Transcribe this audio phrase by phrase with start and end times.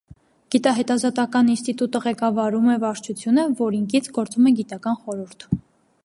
[0.53, 5.47] Գիտահետազոտական ինստիտուտը ղեկավարում է վարչությունը, որին կից գործում է գիտական խորհուրդ։